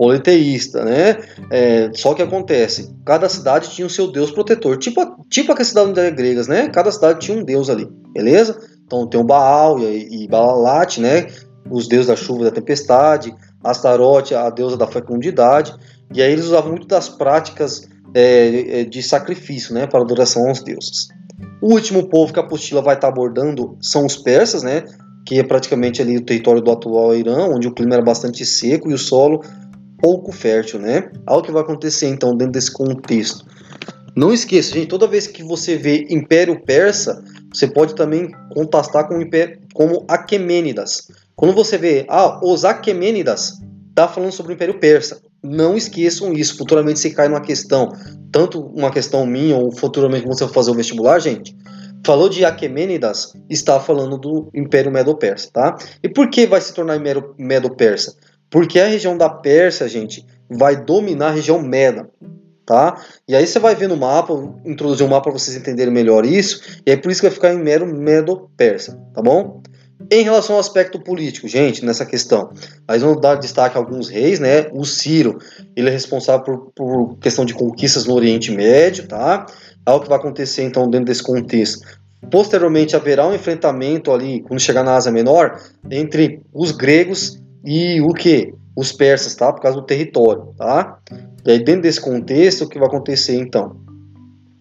politeísta, 0.01 0.83
né? 0.83 1.19
É, 1.51 1.91
só 1.93 2.15
que 2.15 2.23
acontece, 2.23 2.91
cada 3.05 3.29
cidade 3.29 3.69
tinha 3.69 3.85
o 3.85 3.89
seu 3.89 4.11
deus 4.11 4.31
protetor, 4.31 4.75
tipo, 4.79 4.99
tipo 5.29 5.51
aquelas 5.51 5.67
cidades 5.67 6.15
gregas, 6.15 6.47
né? 6.47 6.69
Cada 6.69 6.91
cidade 6.91 7.19
tinha 7.19 7.37
um 7.37 7.43
deus 7.43 7.69
ali, 7.69 7.87
beleza? 8.11 8.59
Então 8.83 9.05
tem 9.05 9.19
o 9.19 9.23
Baal 9.23 9.79
e, 9.79 10.23
e 10.23 10.27
Balalat, 10.27 10.97
né? 10.97 11.27
Os 11.69 11.87
deuses 11.87 12.07
da 12.07 12.15
chuva 12.15 12.41
e 12.41 12.43
da 12.45 12.49
tempestade, 12.51 13.31
Astarote, 13.63 14.33
a 14.33 14.49
deusa 14.49 14.75
da 14.75 14.87
fecundidade, 14.87 15.71
e 16.11 16.19
aí 16.19 16.31
eles 16.31 16.45
usavam 16.45 16.71
muito 16.71 16.87
das 16.87 17.07
práticas 17.07 17.87
é, 18.15 18.79
é, 18.81 18.83
de 18.83 19.03
sacrifício, 19.03 19.71
né? 19.71 19.85
Para 19.85 20.01
adoração 20.01 20.47
aos 20.47 20.63
deuses. 20.63 21.09
O 21.61 21.73
último 21.73 22.09
povo 22.09 22.33
que 22.33 22.39
a 22.39 22.41
apostila 22.41 22.81
vai 22.81 22.95
estar 22.95 23.09
abordando 23.09 23.77
são 23.79 24.03
os 24.07 24.17
persas, 24.17 24.63
né? 24.63 24.83
Que 25.27 25.37
é 25.37 25.43
praticamente 25.43 26.01
ali 26.01 26.17
o 26.17 26.25
território 26.25 26.59
do 26.59 26.71
atual 26.71 27.13
Irã, 27.13 27.45
onde 27.45 27.67
o 27.67 27.71
clima 27.71 27.93
era 27.93 28.03
bastante 28.03 28.43
seco 28.43 28.89
e 28.89 28.95
o 28.95 28.97
solo 28.97 29.43
pouco 30.01 30.31
fértil, 30.31 30.79
né? 30.79 31.09
Algo 31.25 31.45
que 31.45 31.51
vai 31.51 31.61
acontecer 31.61 32.07
então 32.07 32.35
dentro 32.35 32.53
desse 32.53 32.71
contexto. 32.71 33.45
Não 34.15 34.33
esqueça, 34.33 34.73
gente, 34.73 34.87
toda 34.87 35.07
vez 35.07 35.25
que 35.25 35.41
você 35.41 35.77
vê 35.77 36.05
Império 36.09 36.61
Persa, 36.65 37.23
você 37.53 37.67
pode 37.67 37.95
também 37.95 38.29
contrastar 38.53 39.07
com 39.07 39.15
o 39.15 39.21
Império, 39.21 39.59
como 39.73 40.05
Aquemênidas. 40.07 41.07
Quando 41.33 41.53
você 41.53 41.77
vê, 41.77 42.05
ah, 42.09 42.39
os 42.43 42.65
Aquemênidas, 42.65 43.53
tá 43.95 44.07
falando 44.07 44.31
sobre 44.31 44.51
o 44.51 44.55
Império 44.55 44.79
Persa. 44.79 45.21
Não 45.41 45.77
esqueçam 45.77 46.33
isso, 46.33 46.57
futuramente 46.57 46.99
se 46.99 47.11
cai 47.11 47.27
numa 47.29 47.41
questão, 47.41 47.89
tanto 48.31 48.61
uma 48.75 48.91
questão 48.91 49.25
minha 49.25 49.55
ou 49.55 49.71
futuramente 49.71 50.23
quando 50.23 50.37
você 50.37 50.45
for 50.45 50.53
fazer 50.53 50.71
o 50.71 50.75
vestibular, 50.75 51.19
gente. 51.19 51.55
Falou 52.05 52.27
de 52.27 52.43
Aquemênidas, 52.43 53.33
está 53.49 53.79
falando 53.79 54.17
do 54.17 54.49
Império 54.53 54.91
Medo-Persa, 54.91 55.49
tá? 55.53 55.77
E 56.03 56.09
por 56.09 56.29
que 56.29 56.45
vai 56.47 56.59
se 56.59 56.73
tornar 56.73 56.97
Império 56.97 57.33
Medo-Persa? 57.37 58.15
Porque 58.51 58.79
a 58.79 58.87
região 58.87 59.17
da 59.17 59.29
Pérsia, 59.29 59.87
gente, 59.87 60.25
vai 60.49 60.75
dominar 60.75 61.29
a 61.29 61.31
região 61.31 61.61
Meda, 61.61 62.09
tá? 62.65 63.01
E 63.27 63.35
aí 63.35 63.47
você 63.47 63.57
vai 63.57 63.73
ver 63.73 63.87
no 63.87 63.97
mapa, 63.97 64.33
introduzir 64.65 65.05
um 65.05 65.09
mapa 65.09 65.23
para 65.23 65.39
vocês 65.39 65.55
entenderem 65.55 65.93
melhor 65.93 66.25
isso, 66.25 66.61
e 66.85 66.91
é 66.91 66.97
por 66.97 67.11
isso 67.11 67.21
que 67.21 67.27
vai 67.27 67.33
ficar 67.33 67.53
em 67.53 67.57
mero 67.57 67.87
Medo-Persa, 67.87 68.99
tá 69.13 69.21
bom? 69.21 69.61
Em 70.11 70.23
relação 70.23 70.55
ao 70.55 70.59
aspecto 70.59 70.99
político, 70.99 71.47
gente, 71.47 71.85
nessa 71.85 72.05
questão, 72.05 72.51
nós 72.87 73.01
vamos 73.01 73.21
dar 73.21 73.35
destaque 73.35 73.77
a 73.77 73.79
alguns 73.79 74.09
reis, 74.09 74.39
né? 74.39 74.67
O 74.73 74.83
Ciro, 74.83 75.37
ele 75.75 75.87
é 75.87 75.91
responsável 75.91 76.43
por, 76.43 76.71
por 76.75 77.17
questão 77.19 77.45
de 77.45 77.53
conquistas 77.53 78.05
no 78.05 78.15
Oriente 78.15 78.51
Médio, 78.51 79.07
tá? 79.07 79.45
Algo 79.85 80.03
que 80.03 80.09
vai 80.09 80.17
acontecer 80.17 80.63
então 80.63 80.89
dentro 80.89 81.05
desse 81.05 81.23
contexto. 81.23 81.87
Posteriormente 82.29 82.95
haverá 82.95 83.25
um 83.27 83.33
enfrentamento 83.33 84.11
ali, 84.11 84.41
quando 84.41 84.59
chegar 84.59 84.83
na 84.83 84.95
Ásia 84.95 85.11
Menor, 85.11 85.59
entre 85.89 86.41
os 86.53 86.71
gregos 86.71 87.41
e 87.63 88.01
o 88.01 88.13
que? 88.13 88.53
Os 88.75 88.91
persas, 88.91 89.35
tá? 89.35 89.51
Por 89.51 89.61
causa 89.61 89.79
do 89.79 89.85
território, 89.85 90.53
tá? 90.57 90.97
E 91.45 91.51
aí, 91.51 91.63
dentro 91.63 91.83
desse 91.83 91.99
contexto, 91.99 92.63
o 92.63 92.69
que 92.69 92.79
vai 92.79 92.87
acontecer 92.87 93.35
então? 93.35 93.75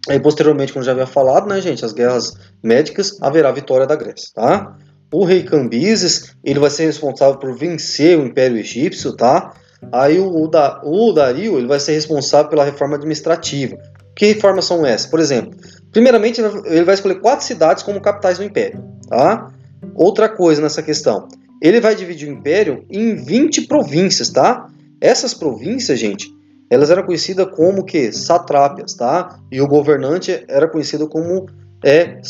Aí, 0.08 0.18
posteriormente, 0.18 0.72
como 0.72 0.84
já 0.84 0.92
havia 0.92 1.06
falado, 1.06 1.48
né, 1.48 1.60
gente, 1.60 1.84
as 1.84 1.92
guerras 1.92 2.34
médicas, 2.62 3.18
haverá 3.20 3.52
vitória 3.52 3.86
da 3.86 3.96
Grécia, 3.96 4.30
tá? 4.34 4.76
O 5.12 5.24
rei 5.24 5.42
Cambises, 5.42 6.34
ele 6.42 6.58
vai 6.58 6.70
ser 6.70 6.86
responsável 6.86 7.38
por 7.38 7.56
vencer 7.56 8.18
o 8.18 8.24
Império 8.24 8.56
Egípcio, 8.56 9.12
tá? 9.16 9.52
Aí 9.92 10.18
o, 10.18 10.44
o, 10.44 10.48
da, 10.48 10.80
o 10.84 11.12
Dario, 11.12 11.58
ele 11.58 11.66
vai 11.66 11.80
ser 11.80 11.92
responsável 11.92 12.48
pela 12.48 12.64
reforma 12.64 12.96
administrativa. 12.96 13.76
Que 14.14 14.26
reformas 14.26 14.64
são 14.66 14.84
essas? 14.84 15.10
Por 15.10 15.20
exemplo, 15.20 15.58
primeiramente, 15.90 16.40
ele 16.40 16.84
vai 16.84 16.94
escolher 16.94 17.20
quatro 17.20 17.44
cidades 17.44 17.82
como 17.82 18.00
capitais 18.00 18.38
do 18.38 18.44
Império, 18.44 18.82
tá? 19.08 19.50
Outra 19.94 20.28
coisa 20.28 20.60
nessa 20.60 20.82
questão, 20.82 21.26
ele 21.60 21.80
vai 21.80 21.94
dividir 21.94 22.28
o 22.28 22.32
império 22.32 22.84
em 22.90 23.14
20 23.14 23.66
províncias, 23.66 24.30
tá? 24.30 24.68
Essas 25.00 25.34
províncias, 25.34 25.98
gente, 25.98 26.28
elas 26.70 26.90
eram 26.90 27.02
conhecidas 27.02 27.48
como 27.54 27.84
que 27.84 28.12
satrápias, 28.12 28.94
tá? 28.94 29.38
E 29.50 29.60
o 29.60 29.66
governante 29.66 30.44
era 30.48 30.68
conhecido 30.68 31.08
como 31.08 31.46
é 31.84 32.20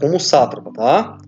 como 0.00 0.18
sátrapa, 0.18 0.72
tá? 0.72 1.18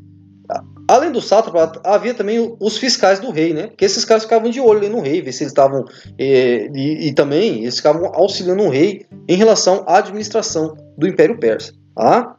Além 0.86 1.10
do 1.10 1.20
sátrapa, 1.20 1.80
havia 1.82 2.12
também 2.12 2.56
os 2.60 2.76
fiscais 2.76 3.18
do 3.18 3.30
rei, 3.30 3.54
né? 3.54 3.68
Porque 3.68 3.84
esses 3.84 4.04
caras 4.04 4.24
ficavam 4.24 4.50
de 4.50 4.60
olho 4.60 4.88
no 4.90 5.00
rei, 5.00 5.22
ver 5.22 5.32
se 5.32 5.42
eles 5.42 5.50
estavam. 5.50 5.84
E, 6.18 6.70
e, 6.74 7.08
e, 7.08 7.14
também 7.14 7.62
eles 7.62 7.76
ficavam 7.76 8.10
auxiliando 8.14 8.62
o 8.62 8.68
rei 8.68 9.06
em 9.26 9.36
relação 9.36 9.82
à 9.86 9.98
administração 9.98 10.76
do 10.96 11.08
Império 11.08 11.38
Persa. 11.38 11.72
Tá? 11.94 12.36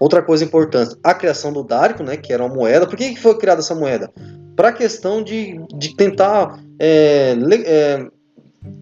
Outra 0.00 0.20
coisa 0.20 0.44
importante, 0.44 0.96
a 1.02 1.14
criação 1.14 1.52
do 1.52 1.62
Dárico, 1.62 2.02
né? 2.02 2.16
Que 2.16 2.32
era 2.32 2.44
uma 2.44 2.54
moeda. 2.54 2.86
Por 2.86 2.96
que 2.96 3.14
foi 3.16 3.38
criada 3.38 3.60
essa 3.60 3.74
moeda? 3.74 4.12
Para 4.56 4.68
a 4.68 4.72
questão 4.72 5.22
de, 5.22 5.60
de 5.76 5.94
tentar 5.94 6.58
é, 6.78 7.34
le, 7.38 7.62
é, 7.66 8.06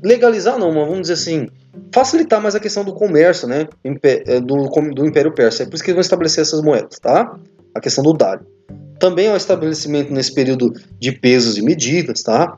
legalizar, 0.03 0.59
não, 0.59 0.73
mas 0.73 0.87
vamos 0.87 1.01
dizer 1.03 1.15
assim, 1.15 1.49
facilitar 1.93 2.41
mais 2.41 2.55
a 2.55 2.61
questão 2.61 2.85
do 2.85 2.95
comércio, 2.95 3.49
né, 3.49 3.67
é, 4.03 4.41
do, 4.41 4.69
do 4.95 5.05
Império 5.05 5.35
Persa. 5.35 5.65
É 5.65 5.67
por 5.67 5.75
isso 5.75 5.83
que 5.83 5.91
eles 5.91 5.97
vão 5.97 6.01
estabelecer 6.03 6.43
essas 6.43 6.63
moedas, 6.63 6.99
tá? 7.01 7.37
A 7.75 7.81
questão 7.81 8.05
do 8.05 8.13
dário. 8.13 8.47
Também 9.01 9.27
é 9.27 9.33
o 9.33 9.37
estabelecimento 9.37 10.13
nesse 10.13 10.33
período 10.33 10.73
de 10.99 11.13
pesos 11.13 11.59
e 11.59 11.63
medidas, 11.63 12.23
tá? 12.23 12.57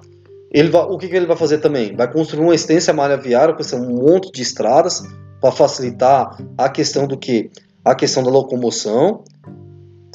Ele 0.53 0.69
vai, 0.69 0.83
o 0.83 0.99
que, 0.99 1.09
que 1.09 1.17
ele 1.17 1.27
vai 1.27 1.37
fazer 1.37 1.59
também? 1.59 1.97
Vai 1.97 2.11
construir 2.11 2.43
uma 2.43 2.55
extensa 2.55 2.93
malha 2.93 3.17
viária 3.17 3.55
com 3.55 3.77
um 3.77 4.05
monte 4.05 4.31
de 4.31 4.43
estradas 4.43 5.03
para 5.41 5.51
facilitar 5.51 6.39
a 6.57 6.69
questão 6.69 7.07
do 7.07 7.17
que? 7.17 7.51
A 7.85 7.95
questão 7.95 8.23
da 8.23 8.31
locomoção 8.31 9.23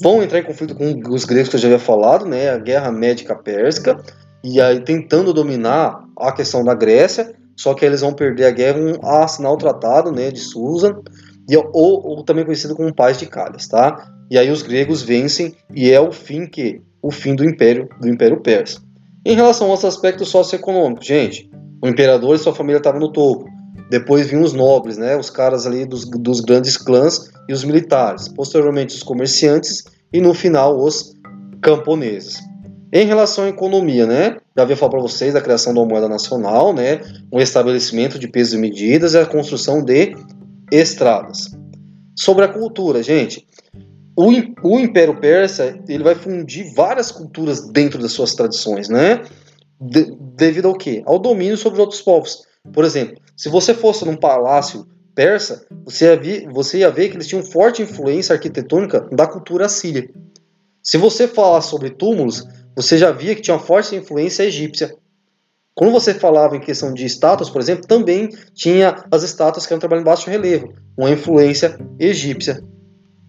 vão 0.01 0.23
entrar 0.23 0.39
em 0.39 0.43
conflito 0.43 0.75
com 0.75 1.09
os 1.09 1.25
gregos 1.25 1.49
que 1.49 1.55
eu 1.55 1.59
já 1.59 1.67
havia 1.67 1.79
falado, 1.79 2.25
né, 2.25 2.49
a 2.49 2.57
guerra 2.57 2.91
médica 2.91 3.35
pérsica, 3.35 4.01
e 4.43 4.59
aí 4.59 4.79
tentando 4.79 5.33
dominar 5.33 6.03
a 6.17 6.31
questão 6.31 6.63
da 6.63 6.73
Grécia, 6.73 7.33
só 7.55 7.73
que 7.73 7.85
eles 7.85 8.01
vão 8.01 8.13
perder 8.13 8.45
a 8.45 8.51
guerra 8.51 8.79
a 9.03 9.23
assinar 9.23 9.51
o 9.51 9.57
tratado 9.57 10.11
né, 10.11 10.31
de 10.31 10.39
Susan, 10.39 10.99
e, 11.49 11.57
ou, 11.57 11.71
ou 11.73 12.23
também 12.23 12.45
conhecido 12.45 12.75
como 12.75 12.93
Paz 12.93 13.17
de 13.17 13.25
Calhas, 13.25 13.67
tá? 13.67 14.09
E 14.29 14.37
aí 14.37 14.49
os 14.49 14.61
gregos 14.61 15.01
vencem 15.01 15.53
e 15.73 15.91
é 15.91 15.99
o 15.99 16.11
fim 16.11 16.45
que 16.45 16.81
o 17.01 17.11
fim 17.11 17.35
do 17.35 17.43
império 17.43 17.89
do 17.99 18.07
império 18.07 18.39
persa. 18.39 18.79
Em 19.25 19.35
relação 19.35 19.69
aos 19.69 19.83
aspectos 19.83 20.29
socioeconômicos, 20.29 21.05
gente, 21.05 21.49
o 21.81 21.87
imperador 21.87 22.35
e 22.35 22.39
sua 22.39 22.55
família 22.55 22.77
estavam 22.77 22.99
no 22.99 23.11
topo. 23.11 23.45
Depois 23.91 24.27
vinham 24.27 24.41
os 24.41 24.53
nobres, 24.53 24.97
né, 24.97 25.17
os 25.17 25.29
caras 25.29 25.67
ali 25.67 25.85
dos, 25.85 26.05
dos 26.05 26.39
grandes 26.39 26.77
clãs 26.77 27.29
e 27.49 27.51
os 27.51 27.65
militares. 27.65 28.29
Posteriormente 28.29 28.95
os 28.95 29.03
comerciantes 29.03 29.83
e 30.13 30.21
no 30.21 30.33
final 30.33 30.81
os 30.81 31.13
camponeses. 31.61 32.39
Em 32.93 33.05
relação 33.05 33.43
à 33.43 33.49
economia, 33.49 34.07
né, 34.07 34.37
já 34.55 34.63
havia 34.63 34.77
falado 34.77 34.91
para 34.91 35.01
vocês 35.01 35.33
da 35.33 35.41
criação 35.41 35.73
da 35.73 35.83
moeda 35.83 36.07
nacional, 36.07 36.73
né, 36.73 37.01
um 37.29 37.41
estabelecimento 37.41 38.17
de 38.17 38.29
pesos 38.29 38.53
e 38.53 38.57
medidas 38.57 39.13
e 39.13 39.17
a 39.17 39.25
construção 39.25 39.83
de 39.83 40.15
estradas. 40.71 41.51
Sobre 42.17 42.45
a 42.45 42.47
cultura, 42.47 43.03
gente, 43.03 43.45
o, 44.15 44.29
o 44.63 44.79
Império 44.79 45.19
Persa 45.19 45.77
ele 45.89 46.03
vai 46.05 46.15
fundir 46.15 46.73
várias 46.73 47.11
culturas 47.11 47.67
dentro 47.67 48.01
das 48.01 48.13
suas 48.13 48.35
tradições, 48.35 48.87
né? 48.87 49.21
De, 49.81 50.15
devido 50.37 50.69
ao 50.69 50.77
quê? 50.77 51.03
Ao 51.05 51.19
domínio 51.19 51.57
sobre 51.57 51.73
os 51.73 51.81
outros 51.81 52.01
povos. 52.01 52.49
Por 52.73 52.83
exemplo, 52.83 53.17
se 53.35 53.49
você 53.49 53.73
fosse 53.73 54.05
num 54.05 54.15
palácio 54.15 54.87
persa, 55.15 55.65
você 55.83 56.05
ia, 56.05 56.17
ver, 56.17 56.47
você 56.49 56.79
ia 56.79 56.91
ver 56.91 57.09
que 57.09 57.17
eles 57.17 57.27
tinham 57.27 57.43
forte 57.43 57.81
influência 57.81 58.33
arquitetônica 58.33 59.01
da 59.11 59.27
cultura 59.27 59.65
assíria. 59.65 60.09
Se 60.81 60.97
você 60.97 61.27
falar 61.27 61.61
sobre 61.61 61.91
túmulos, 61.91 62.47
você 62.75 62.97
já 62.97 63.11
via 63.11 63.35
que 63.35 63.41
tinha 63.41 63.59
forte 63.59 63.95
influência 63.95 64.43
egípcia. 64.43 64.95
Quando 65.75 65.91
você 65.91 66.13
falava 66.13 66.55
em 66.55 66.59
questão 66.59 66.93
de 66.93 67.05
estátuas, 67.05 67.49
por 67.49 67.61
exemplo, 67.61 67.87
também 67.87 68.29
tinha 68.53 69.03
as 69.11 69.23
estátuas 69.23 69.65
que 69.65 69.73
eram 69.73 69.79
trabalhadas 69.79 70.07
em 70.07 70.11
baixo 70.11 70.29
relevo, 70.29 70.73
uma 70.97 71.09
influência 71.09 71.77
egípcia. 71.99 72.63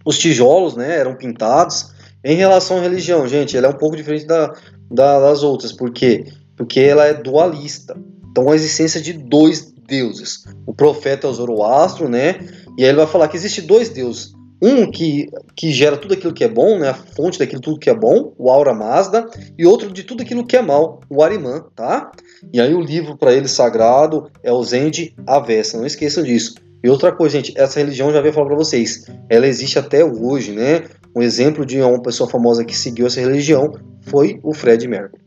Os 0.05 0.17
tijolos 0.17 0.75
né, 0.75 0.97
eram 0.97 1.15
pintados. 1.15 1.93
Em 2.23 2.35
relação 2.35 2.77
à 2.77 2.81
religião, 2.81 3.27
gente, 3.27 3.57
ela 3.57 3.67
é 3.67 3.69
um 3.69 3.77
pouco 3.77 3.95
diferente 3.95 4.25
da, 4.25 4.53
da, 4.91 5.19
das 5.19 5.43
outras. 5.43 5.71
Por 5.71 5.91
quê? 5.91 6.25
Porque 6.55 6.79
ela 6.79 7.05
é 7.05 7.13
dualista. 7.13 7.95
Então, 8.33 8.49
a 8.49 8.55
existência 8.55 8.99
de 8.99 9.13
dois 9.13 9.71
deuses. 9.85 10.45
O 10.65 10.73
profeta 10.73 11.27
é 11.27 11.29
o 11.29 11.33
Zoroastro, 11.33 12.09
né? 12.09 12.39
E 12.75 12.83
aí 12.83 12.89
ele 12.89 12.97
vai 12.97 13.05
falar 13.05 13.27
que 13.27 13.37
existe 13.37 13.61
dois 13.61 13.89
deuses. 13.89 14.33
Um 14.59 14.89
que, 14.89 15.29
que 15.55 15.71
gera 15.71 15.97
tudo 15.97 16.15
aquilo 16.15 16.33
que 16.33 16.43
é 16.43 16.47
bom, 16.47 16.79
né? 16.79 16.89
A 16.89 16.95
fonte 16.95 17.37
daquilo 17.37 17.61
tudo 17.61 17.77
que 17.77 17.91
é 17.91 17.93
bom, 17.93 18.33
o 18.35 18.49
Aura 18.49 18.73
Mazda, 18.73 19.29
e 19.55 19.67
outro 19.67 19.93
de 19.93 20.03
tudo 20.03 20.23
aquilo 20.23 20.47
que 20.47 20.57
é 20.57 20.63
mal, 20.63 20.99
o 21.07 21.21
Arimã, 21.21 21.63
tá? 21.75 22.11
E 22.51 22.59
aí 22.59 22.73
o 22.73 22.81
livro 22.81 23.15
para 23.15 23.33
ele 23.33 23.47
sagrado 23.47 24.31
é 24.41 24.51
o 24.51 24.63
Zend 24.63 25.13
Avesta, 25.27 25.77
não 25.77 25.85
esqueçam 25.85 26.23
disso. 26.23 26.55
E 26.83 26.89
outra 26.89 27.11
coisa, 27.11 27.37
gente, 27.37 27.53
essa 27.55 27.79
religião 27.79 28.11
já 28.11 28.19
veio 28.19 28.33
falar 28.33 28.47
para 28.47 28.55
vocês, 28.55 29.05
ela 29.29 29.45
existe 29.45 29.77
até 29.77 30.03
hoje, 30.03 30.53
né? 30.53 30.85
Um 31.15 31.21
exemplo 31.21 31.63
de 31.63 31.79
uma 31.79 32.01
pessoa 32.01 32.27
famosa 32.27 32.65
que 32.65 32.75
seguiu 32.75 33.05
essa 33.05 33.21
religião 33.21 33.71
foi 34.01 34.39
o 34.41 34.55
Fred 34.55 34.87
Mercury. 34.87 35.22